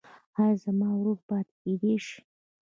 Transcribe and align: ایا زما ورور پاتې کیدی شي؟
ایا 0.39 0.55
زما 0.63 0.89
ورور 0.95 1.19
پاتې 1.27 1.53
کیدی 1.61 1.95
شي؟ 2.05 2.17